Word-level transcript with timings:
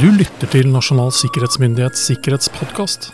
Du 0.00 0.06
lytter 0.08 0.48
til 0.48 0.70
Nasjonal 0.72 1.10
sikkerhetsmyndighets 1.12 2.06
sikkerhetspodkast. 2.08 3.10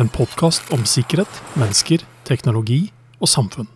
En 0.00 0.08
podkast 0.10 0.72
om 0.74 0.82
sikkerhet, 0.82 1.30
mennesker, 1.54 2.02
teknologi 2.26 2.88
og 3.22 3.30
samfunn. 3.30 3.68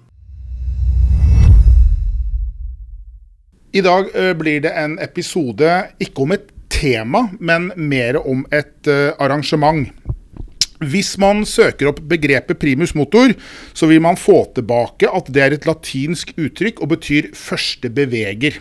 I 3.71 3.85
dag 3.87 4.11
eh, 4.11 4.33
blir 4.35 4.65
det 4.67 4.75
en 4.75 4.99
episode 4.99 5.71
ikke 6.03 6.27
om 6.27 6.35
et 6.35 6.51
tema, 6.67 7.29
men 7.39 7.71
mer 7.79 8.19
om 8.19 8.43
et 8.51 8.91
eh, 8.91 9.15
arrangement. 9.23 9.87
Hvis 10.83 11.15
man 11.23 11.47
søker 11.47 11.93
opp 11.93 12.03
begrepet 12.11 12.59
primus 12.59 12.97
motor, 12.99 13.39
så 13.71 13.87
vil 13.87 14.03
man 14.03 14.19
få 14.19 14.49
tilbake 14.59 15.07
at 15.07 15.31
det 15.31 15.47
er 15.47 15.55
et 15.55 15.71
latinsk 15.71 16.35
uttrykk 16.35 16.83
og 16.83 16.97
betyr 16.97 17.31
første 17.39 17.87
beveger. 17.87 18.59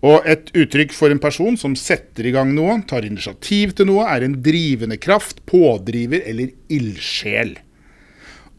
Og 0.00 0.24
et 0.24 0.48
uttrykk 0.56 0.94
for 0.96 1.12
en 1.12 1.20
person 1.20 1.58
som 1.60 1.74
setter 1.76 2.30
i 2.30 2.32
gang 2.32 2.54
noe, 2.56 2.78
tar 2.88 3.04
initiativ 3.04 3.74
til 3.76 3.90
noe, 3.90 4.06
er 4.08 4.24
en 4.24 4.38
drivende 4.40 4.96
kraft, 5.00 5.42
pådriver 5.50 6.24
eller 6.24 6.54
ildsjel. 6.72 7.58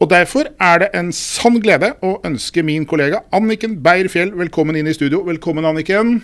Og 0.02 0.10
Derfor 0.10 0.48
er 0.58 0.78
det 0.82 0.88
en 0.98 1.12
sann 1.14 1.60
glede 1.62 1.92
å 2.02 2.16
ønske 2.26 2.62
min 2.66 2.86
kollega 2.90 3.20
Anniken 3.34 3.76
Beyer-Fjell 3.82 4.32
velkommen 4.34 4.78
inn 4.78 4.90
i 4.90 4.94
studio. 4.94 5.20
Velkommen, 5.26 5.66
Anniken. 5.66 6.16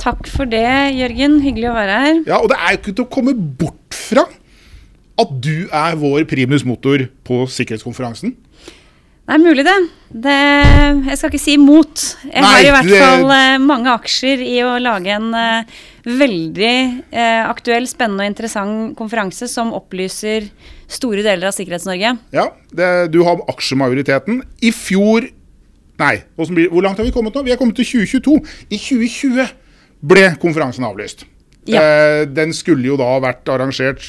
Takk 0.00 0.28
for 0.28 0.48
det, 0.48 0.66
Jørgen. 0.96 1.38
Hyggelig 1.44 1.70
å 1.70 1.76
være 1.76 2.00
her. 2.02 2.18
Ja, 2.28 2.40
og 2.42 2.50
det 2.52 2.58
er 2.60 2.74
jo 2.74 2.80
ikke 2.82 2.92
til 2.92 3.06
å 3.06 3.12
komme 3.12 3.32
bort 3.36 3.96
fra 3.96 4.26
at 5.16 5.32
du 5.40 5.68
er 5.72 5.96
vår 5.96 6.26
primus 6.28 6.64
motor 6.68 7.06
på 7.24 7.44
sikkerhetskonferansen. 7.48 8.34
Det 9.26 9.34
er 9.34 9.42
mulig, 9.42 9.64
det. 9.66 9.74
det. 10.22 10.34
Jeg 11.08 11.18
skal 11.18 11.32
ikke 11.32 11.42
si 11.42 11.56
imot. 11.58 12.02
Jeg 12.28 12.44
Nei, 12.44 12.50
har 12.52 12.62
i 12.62 12.70
hvert 12.76 12.90
det- 12.92 13.00
fall 13.02 13.32
eh, 13.34 13.56
mange 13.58 13.90
aksjer 13.90 14.42
i 14.44 14.60
å 14.62 14.76
lage 14.78 15.10
en 15.16 15.34
uh, 15.34 15.80
veldig 16.06 16.74
uh, 17.10 17.50
aktuell, 17.50 17.88
spennende 17.90 18.22
og 18.22 18.30
interessant 18.30 18.94
konferanse 18.98 19.48
som 19.50 19.74
opplyser 19.74 20.46
store 20.86 21.24
deler 21.26 21.50
av 21.50 21.56
Sikkerhets-Norge. 21.56 22.14
Ja, 22.38 22.46
det, 22.70 23.10
Du 23.10 23.24
har 23.26 23.42
aksjemajoriteten. 23.50 24.44
I 24.62 24.70
fjor 24.70 25.26
Nei, 25.96 26.18
blir, 26.36 26.68
hvor 26.68 26.84
langt 26.84 26.98
har 27.00 27.06
vi 27.08 27.12
kommet 27.14 27.34
nå? 27.34 27.42
Vi 27.42 27.54
er 27.54 27.56
kommet 27.56 27.78
til 27.78 27.86
2022. 27.88 28.34
I 28.68 28.78
2020 28.78 29.46
ble 30.04 30.26
konferansen 30.42 30.84
avlyst. 30.84 31.24
Ja. 31.66 31.82
Eh, 31.82 32.22
den 32.30 32.54
skulle 32.54 32.92
jo 32.92 32.98
da 33.00 33.16
vært 33.22 33.48
arrangert 33.50 34.04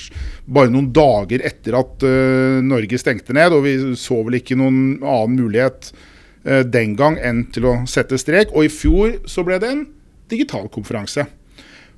bare 0.46 0.72
noen 0.72 0.92
dager 0.96 1.44
etter 1.46 1.80
at 1.80 2.06
eh, 2.06 2.60
Norge 2.66 3.00
stengte 3.02 3.36
ned, 3.36 3.56
og 3.56 3.66
vi 3.66 3.76
så 4.00 4.22
vel 4.28 4.40
ikke 4.40 4.58
noen 4.60 5.00
annen 5.02 5.38
mulighet 5.40 5.92
eh, 6.46 6.64
den 6.64 6.96
gang 7.00 7.18
enn 7.18 7.48
til 7.54 7.70
å 7.70 7.76
sette 7.90 8.20
strek. 8.22 8.54
Og 8.54 8.68
i 8.68 8.74
fjor 8.74 9.20
så 9.30 9.46
ble 9.48 9.60
det 9.64 9.74
en 9.74 9.86
digital 10.32 10.70
konferanse. 10.72 11.28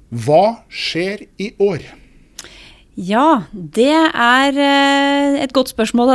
Hva 0.10 0.62
skjer 0.72 1.28
i 1.42 1.54
år? 1.62 1.84
Ja, 3.00 3.46
det 3.54 3.94
er 3.96 4.58
et 5.40 5.54
godt 5.56 5.70
spørsmål. 5.72 6.10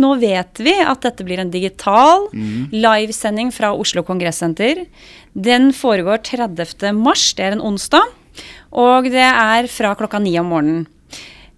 Nå 0.00 0.12
vet 0.22 0.62
vi 0.62 0.72
at 0.72 1.02
dette 1.04 1.26
blir 1.26 1.42
en 1.42 1.50
digital 1.52 2.30
livesending 2.72 3.50
fra 3.52 3.74
Oslo 3.76 4.06
Kongressenter. 4.06 4.86
Den 5.34 5.68
foregår 5.76 6.22
30. 6.30 6.94
mars, 6.96 7.26
det 7.36 7.44
er 7.44 7.58
en 7.58 7.66
onsdag. 7.74 8.08
Og 8.72 9.08
det 9.10 9.24
er 9.26 9.66
fra 9.72 9.94
klokka 9.98 10.20
ni 10.22 10.36
om 10.40 10.50
morgenen. 10.52 10.86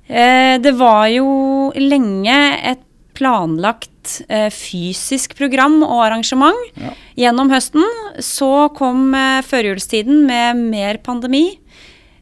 Eh, 0.08 0.58
det 0.62 0.72
var 0.78 1.06
jo 1.12 1.72
lenge 1.76 2.36
et 2.72 2.82
planlagt 3.16 4.22
eh, 4.28 4.48
fysisk 4.50 5.36
program 5.38 5.80
og 5.84 6.00
arrangement 6.08 6.56
Ja. 6.80 6.92
gjennom 7.16 7.50
høsten. 7.52 7.84
Så 8.18 8.68
kom 8.76 9.12
eh, 9.14 9.42
førjulstiden 9.46 10.24
med 10.26 10.56
mer 10.72 10.98
pandemi. 11.04 11.58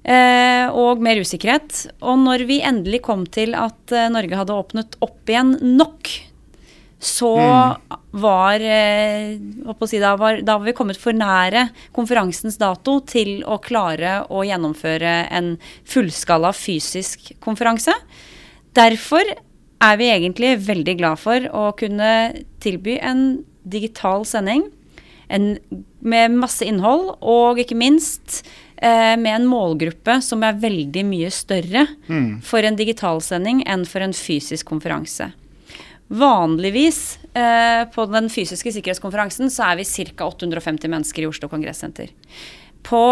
Eh, 0.02 0.66
og 0.72 1.02
mer 1.04 1.20
usikkerhet. 1.20 1.86
Og 2.00 2.16
når 2.22 2.46
vi 2.48 2.60
endelig 2.64 3.02
kom 3.04 3.26
til 3.28 3.52
at 3.54 3.92
eh, 3.92 4.08
Norge 4.12 4.38
hadde 4.38 4.56
åpnet 4.56 4.96
opp 5.04 5.28
igjen 5.28 5.58
nok, 5.76 6.08
så 7.00 7.32
var, 8.10 8.60
eh, 8.60 9.38
si, 9.88 9.98
da, 9.98 10.16
var 10.20 10.42
Da 10.44 10.58
var 10.58 10.66
vi 10.66 10.74
kommet 10.76 11.00
for 11.00 11.16
nære 11.16 11.70
konferansens 11.96 12.58
dato 12.60 12.98
til 13.08 13.40
å 13.48 13.56
klare 13.62 14.26
å 14.28 14.44
gjennomføre 14.44 15.14
en 15.32 15.54
fullskala 15.88 16.52
fysisk 16.52 17.32
konferanse. 17.40 17.94
Derfor 18.76 19.24
er 19.80 19.96
vi 19.96 20.10
egentlig 20.12 20.58
veldig 20.66 20.98
glad 21.00 21.22
for 21.22 21.48
å 21.56 21.70
kunne 21.72 22.44
tilby 22.60 22.98
en 23.00 23.46
digital 23.64 24.26
sending 24.28 24.68
en, 25.30 25.54
med 26.04 26.36
masse 26.36 26.66
innhold, 26.66 27.14
og 27.22 27.60
ikke 27.62 27.78
minst 27.78 28.42
eh, 28.76 29.16
med 29.16 29.32
en 29.38 29.48
målgruppe 29.48 30.18
som 30.24 30.44
er 30.44 30.60
veldig 30.60 31.04
mye 31.06 31.30
større 31.32 31.86
for 32.44 32.66
en 32.66 32.76
digitalsending 32.76 33.64
enn 33.64 33.86
for 33.88 34.04
en 34.04 34.16
fysisk 34.16 34.68
konferanse. 34.68 35.30
Vanligvis 36.10 37.18
eh, 37.38 37.84
på 37.94 38.06
den 38.10 38.26
fysiske 38.32 38.72
sikkerhetskonferansen 38.74 39.50
så 39.52 39.68
er 39.70 39.78
vi 39.78 39.86
ca. 39.86 40.26
850 40.26 40.90
mennesker 40.90 41.22
i 41.22 41.28
Oslo 41.30 41.48
Kongressenter. 41.52 42.10
På 42.82 43.04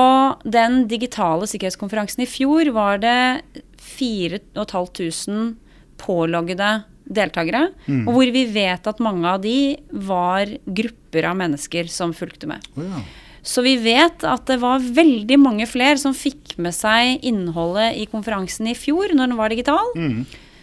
den 0.42 0.86
digitale 0.90 1.46
sikkerhetskonferansen 1.46 2.24
i 2.24 2.28
fjor 2.30 2.72
var 2.74 2.98
det 3.02 3.42
4500 3.78 5.54
påloggede 5.98 6.72
deltakere. 7.08 7.68
Og 8.06 8.12
hvor 8.16 8.32
vi 8.34 8.44
vet 8.52 8.86
at 8.90 9.00
mange 9.02 9.30
av 9.30 9.40
de 9.42 9.76
var 9.90 10.50
grupper 10.66 11.30
av 11.30 11.38
mennesker 11.38 11.88
som 11.92 12.12
fulgte 12.16 12.50
med. 12.50 12.66
Oh, 12.76 12.84
ja. 12.84 13.02
Så 13.48 13.62
vi 13.64 13.76
vet 13.80 14.24
at 14.26 14.44
det 14.50 14.58
var 14.60 14.82
veldig 14.82 15.38
mange 15.40 15.66
flere 15.70 15.96
som 16.00 16.16
fikk 16.16 16.56
med 16.60 16.74
seg 16.76 17.22
innholdet 17.26 17.96
i 17.96 18.04
konferansen 18.10 18.68
i 18.68 18.76
fjor, 18.76 19.14
når 19.14 19.30
den 19.30 19.38
var 19.38 19.54
digital. 19.54 19.94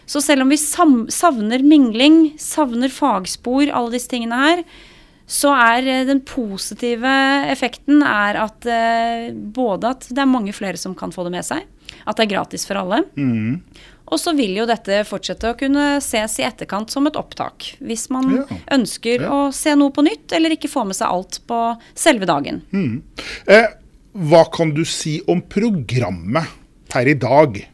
Så 0.05 0.21
selv 0.21 0.45
om 0.45 0.49
vi 0.53 0.57
savner 0.57 1.63
mingling, 1.65 2.35
savner 2.41 2.91
fagspor, 2.93 3.69
alle 3.73 3.95
disse 3.95 4.11
tingene 4.11 4.37
her, 4.41 4.63
så 5.25 5.49
er 5.57 5.87
eh, 5.89 6.03
den 6.05 6.19
positive 6.21 7.09
effekten 7.49 8.03
er 8.05 8.37
at 8.43 8.67
eh, 8.69 9.31
både 9.33 9.95
at 9.95 10.05
det 10.11 10.21
er 10.21 10.29
mange 10.29 10.53
flere 10.53 10.77
som 10.77 10.93
kan 10.97 11.09
få 11.15 11.25
det 11.25 11.33
med 11.33 11.47
seg, 11.47 11.63
at 12.05 12.15
det 12.19 12.27
er 12.27 12.33
gratis 12.35 12.67
for 12.69 12.77
alle. 12.83 13.01
Mm. 13.17 13.61
Og 14.05 14.19
så 14.21 14.35
vil 14.37 14.53
jo 14.59 14.67
dette 14.69 14.99
fortsette 15.09 15.49
å 15.49 15.57
kunne 15.57 15.95
ses 16.05 16.35
i 16.37 16.45
etterkant 16.45 16.93
som 16.93 17.07
et 17.09 17.17
opptak. 17.17 17.71
Hvis 17.81 18.05
man 18.13 18.35
Ja. 18.35 18.43
ønsker 18.77 19.21
Ja. 19.25 19.29
å 19.33 19.51
se 19.53 19.73
noe 19.73 19.89
på 19.89 20.03
nytt, 20.05 20.29
eller 20.31 20.53
ikke 20.53 20.69
få 20.69 20.85
med 20.85 20.95
seg 20.95 21.09
alt 21.09 21.39
på 21.47 21.61
selve 21.95 22.27
dagen. 22.29 22.61
Eh, 23.47 23.65
hva 24.13 24.43
kan 24.53 24.75
du 24.75 24.85
si 24.85 25.21
om 25.27 25.41
programmet 25.41 26.45
per 26.87 27.07
i 27.07 27.15
dag? 27.15 27.65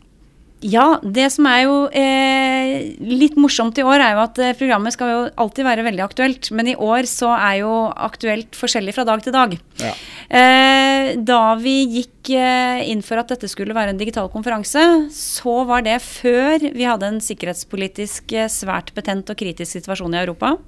Ja, 0.61 0.99
det 1.01 1.25
som 1.33 1.47
er 1.49 1.63
jo 1.63 1.75
eh, 1.89 2.94
litt 3.01 3.33
morsomt 3.39 3.79
i 3.81 3.85
år, 3.85 3.97
er 3.97 4.13
jo 4.13 4.22
at 4.22 4.38
eh, 4.41 4.53
programmet 4.57 4.94
skal 4.94 5.09
jo 5.09 5.22
alltid 5.41 5.66
være 5.66 5.85
veldig 5.88 6.03
aktuelt. 6.05 6.49
Men 6.53 6.69
i 6.69 6.75
år 6.77 7.09
så 7.09 7.31
er 7.33 7.61
jo 7.63 7.72
aktuelt 7.89 8.57
forskjellig 8.57 8.94
fra 8.94 9.05
dag 9.09 9.23
til 9.25 9.33
dag. 9.33 9.55
Ja. 9.81 9.94
Eh, 10.29 11.09
da 11.17 11.41
vi 11.57 11.75
gikk 11.97 12.29
eh, 12.38 12.83
inn 12.94 13.01
for 13.05 13.23
at 13.23 13.33
dette 13.33 13.49
skulle 13.49 13.75
være 13.77 13.95
en 13.95 14.01
digital 14.01 14.29
konferanse, 14.33 14.83
så 15.16 15.63
var 15.69 15.81
det 15.88 15.97
før 16.05 16.61
vi 16.61 16.85
hadde 16.85 17.09
en 17.09 17.23
sikkerhetspolitisk 17.25 18.38
eh, 18.38 18.51
svært 18.51 18.93
betent 18.93 19.33
og 19.33 19.41
kritisk 19.41 19.79
situasjon 19.79 20.13
i 20.13 20.22
Europa. 20.22 20.59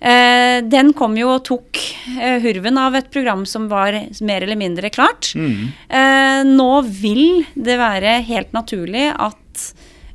Eh, 0.00 0.60
den 0.68 0.92
kom 0.96 1.14
jo 1.16 1.30
og 1.32 1.44
tok 1.48 1.80
eh, 2.20 2.36
hurven 2.44 2.76
av 2.80 2.98
et 2.98 3.08
program 3.12 3.46
som 3.48 3.68
var 3.70 3.96
mer 4.20 4.44
eller 4.44 4.58
mindre 4.60 4.90
klart. 4.92 5.32
Eh, 5.88 6.40
nå 6.44 6.72
vil 6.84 7.46
det 7.54 7.78
være 7.80 8.18
helt 8.28 8.52
naturlig 8.56 9.08
at 9.14 9.64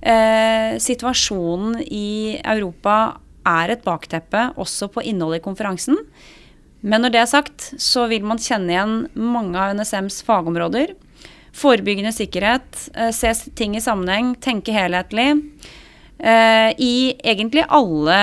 eh, 0.01 0.77
situasjonen 0.77 1.81
i 1.87 2.37
Europa 2.43 3.17
er 3.47 3.73
et 3.73 3.81
bakteppe 3.81 4.51
også 4.61 4.91
på 4.93 5.01
innholdet 5.01 5.41
i 5.41 5.45
konferansen. 5.49 5.97
Men 6.85 7.01
når 7.01 7.13
det 7.13 7.21
er 7.23 7.29
sagt, 7.29 7.71
så 7.81 8.05
vil 8.09 8.25
man 8.25 8.41
kjenne 8.41 8.73
igjen 8.73 8.95
mange 9.17 9.57
av 9.57 9.73
NSMs 9.77 10.21
fagområder. 10.25 10.93
Forebyggende 11.57 12.13
sikkerhet, 12.15 12.87
se 13.13 13.33
ting 13.57 13.75
i 13.77 13.81
sammenheng, 13.83 14.31
tenke 14.41 14.73
helhetlig. 14.73 15.33
Eh, 16.23 16.71
I 16.77 16.95
egentlig 17.17 17.65
alle 17.67 18.17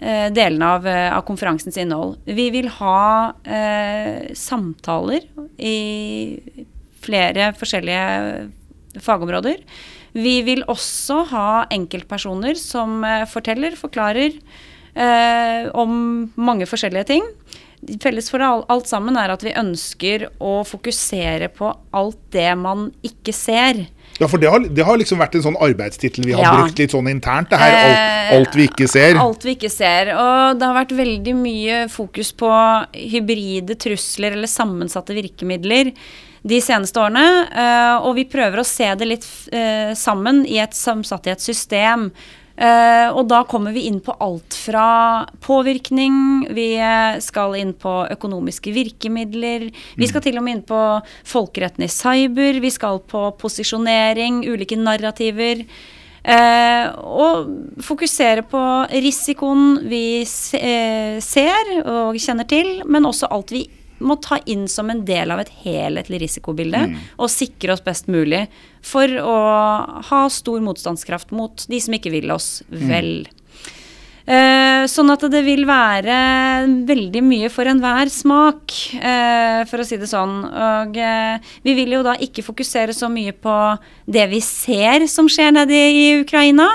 eh, 0.00 0.28
delene 0.34 0.70
av, 0.76 0.86
eh, 0.90 1.10
av 1.14 1.24
konferansens 1.28 1.78
innhold. 1.80 2.18
Vi 2.26 2.48
vil 2.54 2.68
ha 2.80 3.32
eh, 3.44 4.32
samtaler 4.34 5.26
i 5.58 5.76
flere 7.06 7.52
forskjellige 7.56 9.00
fagområder. 9.02 9.60
Vi 10.16 10.40
vil 10.46 10.64
også 10.72 11.22
ha 11.30 11.48
enkeltpersoner 11.70 12.56
som 12.58 13.04
forteller, 13.28 13.76
forklarer 13.76 14.38
eh, 14.96 15.68
om 15.76 16.32
mange 16.36 16.66
forskjellige 16.66 17.06
ting. 17.12 17.22
Felles 18.02 18.30
for 18.32 18.40
alt 18.42 18.88
sammen 18.88 19.18
er 19.20 19.30
at 19.34 19.42
vi 19.44 19.52
ønsker 19.52 20.28
å 20.42 20.62
fokusere 20.66 21.50
på 21.54 21.68
alt 21.94 22.18
det 22.34 22.48
man 22.58 22.88
ikke 23.04 23.34
ser. 23.36 23.84
Ja, 24.16 24.26
for 24.32 24.40
det 24.40 24.48
har, 24.48 24.60
det 24.64 24.84
har 24.88 24.96
liksom 24.96 25.20
vært 25.20 25.34
en 25.36 25.44
sånn 25.44 25.58
arbeidstittel 25.60 26.24
vi 26.24 26.32
har 26.32 26.42
Ja. 26.42 26.54
brukt 26.62 26.78
litt 26.80 26.90
sånn 26.94 27.10
internt. 27.10 27.50
Det 27.52 27.58
her, 27.60 27.74
alt, 27.76 27.98
Eh, 28.32 28.38
alt 28.38 28.54
vi 28.56 28.64
ikke 28.66 28.88
ser. 28.88 29.18
Alt 29.20 29.44
vi 29.44 29.54
ikke 29.54 29.70
ser. 29.70 30.08
Og 30.16 30.58
det 30.58 30.66
har 30.66 30.74
vært 30.86 30.96
veldig 30.96 31.34
mye 31.36 31.82
fokus 31.92 32.32
på 32.32 32.48
hybride 32.96 33.76
trusler 33.76 34.32
eller 34.32 34.48
sammensatte 34.48 35.14
virkemidler. 35.14 35.92
de 36.46 36.60
seneste 36.60 36.94
årene. 36.94 37.48
eh, 37.50 37.96
og 38.06 38.14
vi 38.14 38.24
prøver 38.24 38.60
å 38.60 38.64
se 38.64 38.94
det 38.94 39.06
litt 39.08 39.26
eh, 39.52 39.92
sammen 39.94 40.44
i 40.46 40.58
et 40.62 40.70
samsatt 40.70 41.26
i 41.26 41.30
et 41.30 41.40
system. 41.40 42.12
Eh, 42.56 43.08
og 43.12 43.26
da 43.28 43.42
kommer 43.44 43.74
vi 43.76 43.84
inn 43.90 43.98
på 44.00 44.14
alt 44.24 44.56
fra 44.56 45.26
påvirkning, 45.44 46.46
vi 46.56 46.70
skal 47.20 47.58
inn 47.60 47.74
på 47.76 47.98
økonomiske 48.14 48.72
virkemidler, 48.72 49.68
vi 50.00 50.08
skal 50.08 50.24
til 50.24 50.40
og 50.40 50.46
med 50.46 50.58
inn 50.58 50.64
på 50.68 50.80
folkeretten 51.28 51.84
i 51.84 51.92
cyber, 51.92 52.62
vi 52.64 52.72
skal 52.72 53.02
på 53.04 53.28
posisjonering, 53.42 54.40
ulike 54.48 54.80
narrativer. 54.80 55.66
Eh, 56.26 56.86
og 57.06 57.46
fokusere 57.86 58.42
på 58.50 58.60
risikoen 58.90 59.76
vi 59.86 60.24
se, 60.26 60.58
eh, 60.58 61.20
ser 61.22 61.84
og 61.84 62.18
kjenner 62.18 62.48
til, 62.50 62.80
men 62.88 63.06
også 63.06 63.30
alt 63.30 63.52
vi 63.54 63.62
må 63.98 64.18
ta 64.22 64.38
inn 64.46 64.66
som 64.68 64.90
en 64.90 65.04
del 65.08 65.32
av 65.32 65.42
et 65.42 65.52
helhetlig 65.64 66.20
risikobilde, 66.26 66.82
og 67.16 67.32
sikre 67.32 67.76
oss 67.76 67.84
best 67.84 68.10
mulig 68.12 68.46
for 68.84 69.10
å 69.22 69.38
ha 70.10 70.22
stor 70.30 70.62
motstandskraft 70.64 71.32
mot 71.34 71.66
de 71.68 71.80
som 71.82 71.96
ikke 71.96 72.14
vil 72.14 72.30
oss 72.34 72.60
vel. 72.68 73.26
Eh, 74.26 74.84
sånn 74.90 75.12
at 75.12 75.22
det 75.30 75.40
vil 75.46 75.62
være 75.68 76.14
veldig 76.88 77.20
mye 77.22 77.50
for 77.52 77.70
enhver 77.70 78.10
smak, 78.10 78.74
eh, 78.98 79.60
for 79.70 79.78
å 79.82 79.86
si 79.86 79.98
det 80.00 80.08
sånn. 80.10 80.40
Og 80.42 80.98
eh, 80.98 81.38
vi 81.62 81.76
vil 81.78 81.94
jo 81.94 82.02
da 82.02 82.16
ikke 82.18 82.42
fokusere 82.42 82.94
så 82.96 83.06
mye 83.12 83.30
på 83.30 83.54
det 84.10 84.26
vi 84.32 84.42
ser 84.42 85.06
som 85.10 85.30
skjer 85.30 85.54
nede 85.54 85.78
i 85.78 86.08
Ukraina. 86.24 86.66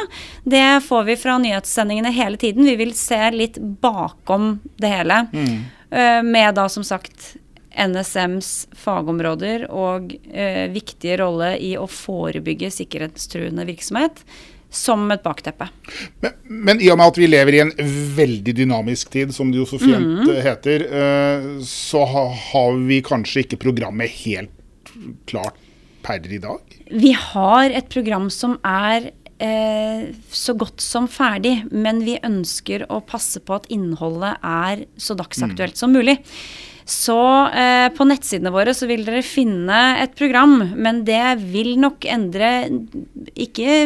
Det 0.47 0.79
får 0.87 1.03
vi 1.11 1.19
fra 1.19 1.35
nyhetssendingene 1.43 2.15
hele 2.15 2.39
tiden. 2.39 2.63
Vi 2.71 2.77
vil 2.79 2.95
se 2.95 3.19
litt 3.35 3.59
bakom 3.83 4.61
det 4.79 4.95
hele. 4.95 5.25
Eh, 5.35 5.59
med 5.91 6.55
da 6.55 6.69
som 6.71 6.85
sagt 6.87 7.33
NSMs 7.71 8.67
fagområder 8.75 9.67
og 9.71 10.11
eh, 10.33 10.67
viktige 10.71 11.17
rolle 11.21 11.53
i 11.63 11.73
å 11.79 11.87
forebygge 11.87 12.71
sikkerhetstruende 12.73 13.65
virksomhet 13.69 14.23
som 14.71 15.03
et 15.11 15.23
bakteppe. 15.23 15.67
Men, 16.23 16.35
men 16.47 16.83
i 16.83 16.87
og 16.91 16.99
med 16.99 17.11
at 17.11 17.19
vi 17.19 17.27
lever 17.27 17.57
i 17.57 17.63
en 17.63 17.73
veldig 18.15 18.55
dynamisk 18.55 19.11
tid, 19.11 19.33
som 19.35 19.51
det 19.51 19.59
jo 19.59 19.67
så 19.67 19.79
fint 19.81 20.23
mm. 20.23 20.31
heter, 20.45 20.85
eh, 20.87 21.49
så 21.67 22.05
ha, 22.07 22.27
har 22.51 22.79
vi 22.87 23.01
kanskje 23.03 23.45
ikke 23.45 23.59
programmet 23.65 24.11
helt 24.23 24.93
klart 25.27 25.59
per 26.03 26.23
i 26.27 26.39
dag? 26.41 26.77
Vi 26.91 27.11
har 27.15 27.71
et 27.71 27.91
program 27.91 28.29
som 28.33 28.57
er 28.67 29.11
eh, 29.41 30.09
så 30.31 30.55
godt 30.57 30.83
som 30.83 31.09
ferdig, 31.11 31.61
men 31.71 32.03
vi 32.05 32.19
ønsker 32.23 32.87
å 32.89 33.01
passe 33.05 33.41
på 33.43 33.57
at 33.57 33.69
innholdet 33.73 34.37
er 34.45 34.85
så 35.01 35.17
dagsaktuelt 35.19 35.79
som 35.79 35.93
mulig. 35.95 36.19
Så 36.91 37.17
eh, 37.53 37.87
på 37.93 38.05
nettsidene 38.09 38.51
våre 38.53 38.73
så 38.75 38.87
vil 38.89 39.03
dere 39.07 39.21
finne 39.25 39.79
et 40.01 40.15
program, 40.17 40.57
men 40.75 41.03
det 41.07 41.23
vil 41.53 41.75
nok 41.79 42.07
endre 42.09 42.49
ikke 43.37 43.77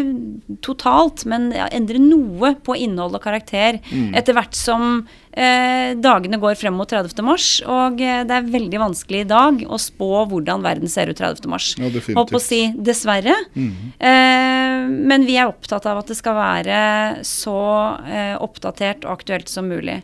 totalt, 0.66 1.26
men 1.30 1.52
endre 1.54 2.02
noe 2.02 2.56
på 2.66 2.78
innhold 2.86 3.18
og 3.18 3.24
karakter 3.26 3.82
etter 4.16 4.36
hvert 4.38 4.58
som 4.58 5.06
eh, 5.36 5.94
dagene 6.00 6.40
går 6.42 6.58
frem 6.60 6.76
mot 6.80 6.90
30. 6.90 7.22
mars. 7.28 7.50
Og 7.68 8.02
eh, 8.02 8.24
det 8.28 8.40
er 8.40 8.50
veldig 8.56 8.82
vanskelig 8.88 9.26
i 9.26 9.30
dag 9.30 9.62
å 9.68 9.80
spå 9.82 10.26
hvordan 10.32 10.66
verden 10.66 10.92
ser 10.92 11.12
ut 11.12 11.20
30. 11.20 11.50
mars. 11.52 11.74
Ja. 11.78 11.92
Holdt 12.18 12.34
på 12.34 12.42
å 12.42 12.44
si 12.44 12.64
dessverre. 12.76 13.36
Eh, 13.56 14.65
men 14.90 15.28
vi 15.28 15.38
er 15.40 15.52
opptatt 15.52 15.88
av 15.90 16.02
at 16.02 16.12
det 16.12 16.18
skal 16.20 16.38
være 16.38 16.80
så 17.28 17.60
eh, 18.08 18.36
oppdatert 18.42 19.06
og 19.06 19.20
aktuelt 19.20 19.52
som 19.52 19.70
mulig. 19.72 20.02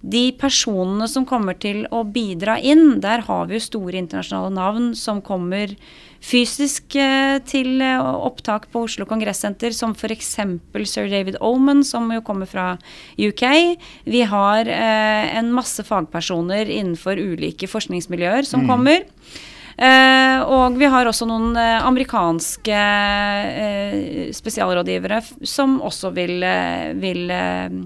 De 0.00 0.30
personene 0.40 1.04
som 1.12 1.26
kommer 1.28 1.58
til 1.60 1.82
å 1.92 2.00
bidra 2.08 2.54
inn, 2.56 3.02
der 3.04 3.26
har 3.26 3.50
vi 3.50 3.58
jo 3.58 3.66
store 3.66 3.98
internasjonale 4.00 4.54
navn 4.56 4.86
som 4.96 5.20
kommer 5.20 5.74
fysisk 6.24 6.96
eh, 6.96 7.36
til 7.48 7.82
eh, 7.84 8.00
opptak 8.00 8.70
på 8.72 8.86
Oslo 8.86 9.04
Kongressenter, 9.08 9.76
som 9.76 9.92
f.eks. 9.92 10.32
sir 10.88 11.12
David 11.12 11.36
Oman, 11.44 11.84
som 11.84 12.08
jo 12.12 12.24
kommer 12.24 12.48
fra 12.48 12.72
UK. 13.20 13.44
Vi 14.08 14.24
har 14.32 14.72
eh, 14.72 15.36
en 15.36 15.52
masse 15.52 15.84
fagpersoner 15.84 16.72
innenfor 16.72 17.20
ulike 17.20 17.68
forskningsmiljøer 17.68 18.48
som 18.48 18.64
kommer. 18.68 19.04
Eh, 19.80 20.38
og 20.44 20.76
vi 20.76 20.88
har 20.92 21.08
også 21.08 21.24
noen 21.24 21.54
eh, 21.56 21.78
amerikanske 21.88 22.80
eh, 22.80 23.79
spesialrådgivere 24.36 25.20
som 25.46 25.78
også 25.86 26.12
vil, 26.16 26.42
eh, 26.42 26.92
vil 27.00 27.30
eh, 27.30 27.78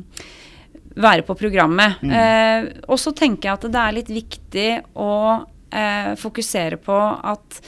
være 0.95 1.25
på 1.27 1.37
programmet. 1.39 2.03
Eh, 2.05 2.69
og 2.89 3.01
så 3.01 3.15
tenker 3.17 3.51
jeg 3.51 3.59
at 3.59 3.71
det 3.71 3.83
er 3.83 3.97
litt 3.97 4.13
viktig 4.13 4.69
å 5.01 5.15
eh, 5.71 6.13
fokusere 6.21 6.79
på 6.83 7.01
at 7.35 7.61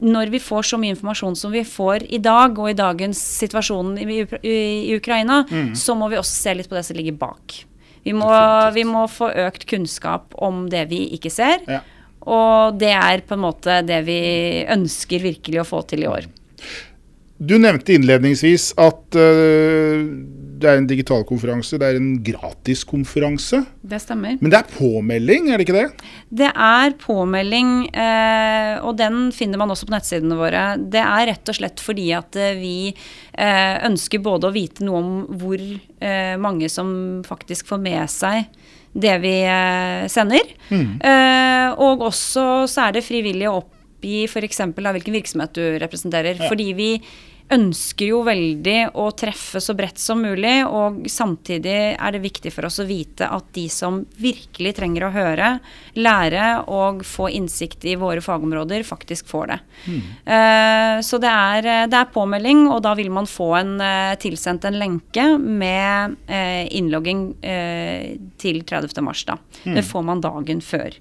når 0.00 0.30
vi 0.32 0.40
får 0.40 0.64
så 0.64 0.78
mye 0.80 0.94
informasjon 0.94 1.34
som 1.36 1.52
vi 1.52 1.60
får 1.60 2.06
i 2.08 2.18
dag, 2.24 2.56
og 2.56 2.70
i 2.70 2.76
dagens 2.78 3.20
situasjon 3.42 3.98
i, 4.00 4.22
i, 4.24 4.54
i 4.88 4.94
Ukraina, 4.96 5.42
så 5.76 5.92
må 5.92 6.08
vi 6.08 6.16
også 6.16 6.38
se 6.46 6.54
litt 6.56 6.70
på 6.70 6.78
det 6.78 6.86
som 6.88 6.96
ligger 6.96 7.18
bak. 7.20 7.58
Vi 8.02 8.14
må, 8.16 8.30
vi 8.72 8.84
må 8.88 9.04
få 9.12 9.28
økt 9.44 9.66
kunnskap 9.68 10.32
om 10.40 10.64
det 10.72 10.86
vi 10.88 11.02
ikke 11.18 11.32
ser. 11.32 11.60
Ja. 11.68 11.82
Og 12.32 12.80
det 12.80 12.92
er 12.96 13.22
på 13.28 13.36
en 13.36 13.44
måte 13.44 13.80
det 13.84 14.02
vi 14.08 14.20
ønsker 14.72 15.22
virkelig 15.24 15.62
å 15.62 15.68
få 15.68 15.82
til 15.88 16.04
i 16.04 16.10
år. 16.10 16.28
Du 17.40 17.54
nevnte 17.56 17.94
innledningsvis 17.96 18.74
at 18.76 19.16
uh, 19.16 20.00
det 20.60 20.68
er 20.68 20.76
en 20.76 20.88
digital 20.90 21.22
konferanse, 21.24 21.78
det 21.80 21.86
er 21.88 21.96
en 21.96 22.10
gratis 22.20 22.82
konferanse. 22.84 23.62
Det 23.80 23.96
stemmer. 24.02 24.36
Men 24.42 24.52
det 24.52 24.58
er 24.58 24.74
påmelding, 24.74 25.48
er 25.48 25.56
det 25.56 25.64
ikke 25.64 25.78
det? 25.78 26.10
Det 26.42 26.50
er 26.52 26.92
påmelding, 27.00 27.72
uh, 27.94 28.74
og 28.84 28.92
den 29.00 29.30
finner 29.32 29.62
man 29.62 29.72
også 29.72 29.88
på 29.88 29.96
nettsidene 29.96 30.36
våre. 30.36 30.66
Det 30.76 31.00
er 31.00 31.30
rett 31.32 31.48
og 31.48 31.56
slett 31.56 31.80
fordi 31.80 32.10
at 32.18 32.36
uh, 32.36 32.52
vi 32.60 32.92
ønsker 33.40 34.20
både 34.20 34.50
å 34.50 34.52
vite 34.52 34.84
noe 34.84 34.98
om 35.00 35.12
hvor 35.40 35.62
mange 36.42 36.68
som 36.68 36.90
faktisk 37.24 37.70
får 37.70 37.78
med 37.80 38.10
seg 38.12 38.50
det 38.92 39.14
vi 39.22 39.32
sender, 40.10 40.50
eh, 40.72 41.68
og 41.78 42.02
også 42.08 42.44
så 42.68 42.88
er 42.88 42.96
det 42.96 43.04
frivillig 43.06 43.48
å 43.48 43.62
oppgi 44.00 44.24
f.eks. 44.24 44.60
hvilken 44.72 45.12
virksomhet 45.20 45.54
du 45.54 45.78
representerer. 45.78 46.40
Ja. 46.40 46.48
Fordi 46.48 46.72
vi 46.72 46.94
ønsker 47.50 48.12
jo 48.12 48.20
veldig 48.22 48.92
å 48.94 49.08
treffe 49.18 49.58
så 49.58 49.74
bredt 49.74 49.98
som 49.98 50.20
mulig, 50.22 50.62
og 50.70 51.02
samtidig 51.10 51.96
er 51.96 52.14
det 52.14 52.20
viktig 52.22 52.52
for 52.54 52.68
oss 52.68 52.78
å 52.78 52.86
vite 52.86 53.26
at 53.26 53.48
de 53.56 53.64
som 53.66 54.04
virkelig 54.22 54.76
trenger 54.78 55.08
å 55.08 55.10
høre, 55.10 55.48
lære 55.98 56.44
og 56.70 57.02
få 57.02 57.26
innsikt 57.34 57.88
i 57.90 57.96
våre 57.98 58.22
fagområder, 58.22 58.86
faktisk 58.86 59.26
får 59.32 59.50
det. 59.50 59.58
Eh, 60.30 61.00
så 61.02 61.18
det 61.18 61.34
er, 61.34 61.70
det 61.90 61.98
er 61.98 62.14
påmelding, 62.14 62.68
og 62.70 62.84
da 62.86 62.94
vil 62.94 63.10
man 63.10 63.26
få 63.26 63.50
en, 63.58 63.74
uh, 63.82 64.14
tilsendt 64.22 64.70
en 64.70 64.78
lenke 64.78 65.26
med 65.42 66.16
uh, 66.30 66.64
innlogging 66.70 67.32
eh, 67.42 68.14
til 68.38 68.62
30. 68.62 68.94
mars. 69.02 69.26
Da. 69.26 69.40
Det 69.66 69.82
får 69.90 70.06
man 70.06 70.22
dagen 70.22 70.62
før. 70.62 70.94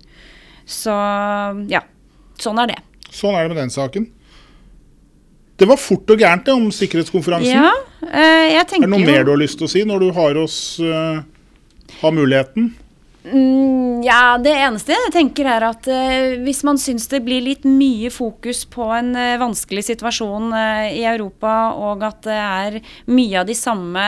Så 0.66 0.98
ja, 1.70 1.86
sånn 2.42 2.66
er 2.66 2.74
det. 2.74 2.84
Sånn 3.14 3.36
er 3.36 3.48
det 3.48 3.56
med 3.56 3.62
den 3.64 3.74
saken. 3.74 4.10
Det 5.60 5.68
var 5.68 5.80
fort 5.82 6.12
og 6.14 6.22
gærent 6.22 6.46
det 6.48 6.56
om 6.56 6.70
sikkerhetskonferansen. 6.72 7.52
Ja, 7.52 7.74
eh, 8.08 8.46
jeg 8.54 8.62
er 8.62 8.70
det 8.86 8.88
noe 8.88 9.04
mer 9.04 9.26
du 9.28 9.34
har 9.34 9.42
lyst 9.42 9.60
til 9.60 9.68
å 9.68 9.72
si 9.72 9.84
når 9.88 10.06
du 10.06 10.12
har 10.16 10.40
oss 10.40 10.60
eh, 10.80 11.20
har 12.00 12.16
muligheten? 12.16 12.70
Mm, 13.24 14.00
ja, 14.06 14.38
det 14.40 14.54
eneste 14.56 14.96
jeg 14.96 15.12
tenker 15.12 15.50
er 15.52 15.66
at 15.68 15.88
eh, 15.92 16.38
hvis 16.40 16.62
man 16.64 16.80
syns 16.80 17.10
det 17.12 17.20
blir 17.26 17.44
litt 17.44 17.66
mye 17.68 18.08
fokus 18.14 18.64
på 18.72 18.88
en 18.96 19.12
eh, 19.20 19.36
vanskelig 19.42 19.84
situasjon 19.90 20.54
eh, 20.56 20.86
i 21.02 21.04
Europa, 21.10 21.74
og 21.76 22.06
at 22.08 22.24
det 22.30 22.38
er 22.40 22.80
mye 23.12 23.42
av 23.42 23.50
de 23.50 23.58
samme 23.60 24.06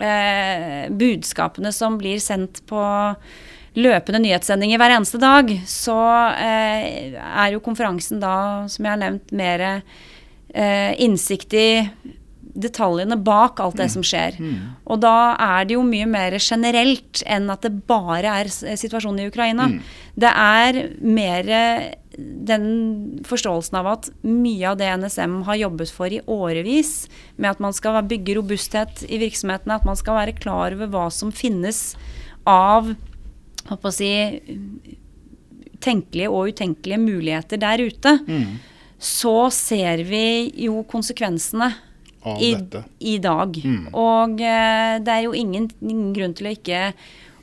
eh, 0.00 0.88
budskapene 0.88 1.74
som 1.76 2.00
blir 2.00 2.22
sendt 2.24 2.62
på 2.70 2.80
løpende 3.78 4.20
nyhetssendinger 4.24 4.80
hver 4.80 4.96
eneste 4.96 5.20
dag, 5.22 5.50
så 5.68 5.98
eh, 6.34 7.14
er 7.16 7.54
jo 7.54 7.64
konferansen 7.64 8.22
da, 8.22 8.66
som 8.70 8.86
jeg 8.86 8.94
har 8.94 9.02
nevnt, 9.04 9.34
mer 9.36 9.66
eh, 9.68 10.92
innsikt 10.98 11.54
i 11.56 11.68
detaljene 12.58 13.14
bak 13.22 13.60
alt 13.62 13.78
det 13.78 13.86
som 13.92 14.02
skjer. 14.02 14.34
Og 14.90 14.98
da 15.04 15.36
er 15.38 15.68
det 15.68 15.76
jo 15.76 15.84
mye 15.86 16.08
mer 16.10 16.34
generelt 16.42 17.22
enn 17.22 17.46
at 17.54 17.62
det 17.62 17.86
bare 17.86 18.40
er 18.42 18.50
situasjonen 18.50 19.22
i 19.22 19.28
Ukraina. 19.30 19.68
Det 20.18 20.32
er 20.32 20.80
mer 20.98 21.52
den 22.18 22.64
forståelsen 23.28 23.78
av 23.78 23.90
at 23.92 24.08
mye 24.26 24.72
av 24.72 24.78
det 24.80 24.90
NSM 25.04 25.42
har 25.46 25.60
jobbet 25.60 25.92
for 25.94 26.10
i 26.10 26.18
årevis, 26.26 27.06
med 27.36 27.52
at 27.52 27.62
man 27.62 27.76
skal 27.76 28.00
bygge 28.10 28.34
robusthet 28.40 29.04
i 29.06 29.20
virksomhetene, 29.22 29.78
at 29.78 29.86
man 29.86 29.98
skal 29.98 30.18
være 30.18 30.34
klar 30.40 30.74
over 30.74 30.90
hva 30.90 31.06
som 31.14 31.30
finnes 31.30 31.92
av 32.48 32.90
på 33.76 33.90
å 33.90 33.94
si, 33.94 34.08
tenkelige 35.84 36.30
og 36.32 36.54
utenkelige 36.54 36.98
muligheter 37.02 37.60
der 37.60 37.84
ute, 37.84 38.16
så 38.98 39.36
ser 39.54 40.02
vi 40.08 40.50
jo 40.64 40.80
konsekvensene 40.90 41.68
Av 42.26 42.40
i, 42.42 42.54
dette. 42.56 42.82
i 42.98 43.18
dag. 43.22 43.60
Og 43.94 44.40
eh, 44.42 44.98
det 45.04 45.14
er 45.14 45.22
jo 45.28 45.36
ingen, 45.38 45.68
ingen 45.84 46.12
grunn 46.16 46.34
til 46.34 46.48
å 46.48 46.54
ikke 46.56 46.80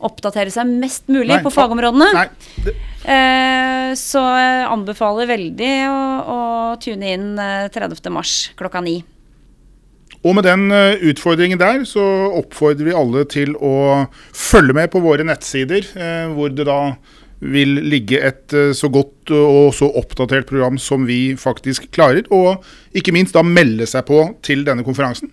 oppdatere 0.05 0.51
seg 0.51 0.67
mest 0.67 1.07
mulig 1.07 1.31
Nei, 1.37 1.43
på 1.45 1.53
fagområdene. 1.53 2.11
Nei, 2.17 2.73
Eh, 3.05 3.91
så 3.93 4.21
jeg 4.33 4.61
anbefaler 4.73 5.27
veldig 5.29 5.73
å, 5.91 5.97
å 6.25 6.39
tune 6.81 7.11
inn 7.13 7.27
eh, 7.37 7.67
30. 7.69 8.09
mars 8.09 8.31
klokka 8.57 8.81
ni. 8.81 8.95
Og 10.25 10.33
med 10.37 10.47
den 10.47 10.71
eh, 10.73 10.97
utfordringen 11.11 11.59
der, 11.61 11.83
så 11.85 12.01
oppfordrer 12.39 12.87
vi 12.89 12.95
alle 12.97 13.25
til 13.29 13.53
å 13.61 13.73
følge 14.33 14.73
med 14.73 14.89
på 14.93 15.01
våre 15.03 15.25
nettsider, 15.27 15.85
eh, 15.93 16.25
hvor 16.33 16.49
det 16.49 16.65
da 16.65 16.79
vil 17.45 17.75
ligge 17.85 18.17
et 18.25 18.55
eh, 18.57 18.71
så 18.73 18.89
godt 18.89 19.29
og 19.35 19.69
så 19.77 19.89
oppdatert 20.01 20.47
program 20.49 20.79
som 20.81 21.05
vi 21.05 21.35
faktisk 21.37 21.91
klarer. 21.93 22.25
Og 22.33 22.63
ikke 22.97 23.13
minst 23.13 23.37
da 23.37 23.43
melde 23.45 23.85
seg 23.89 24.07
på 24.09 24.23
til 24.45 24.65
denne 24.65 24.85
konferansen. 24.87 25.29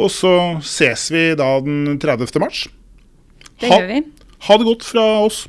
Og 0.00 0.08
så 0.14 0.32
ses 0.64 1.10
vi 1.12 1.26
da 1.36 1.50
den 1.60 1.98
30. 2.00 2.40
mars. 2.40 2.64
Det 3.60 3.68
Ha- 3.68 3.82
gjør 3.82 3.90
vi. 3.92 4.02
Ha 4.48 4.56
det 4.56 4.70
godt 4.70 4.88
fra 4.88 5.08
oss. 5.26 5.42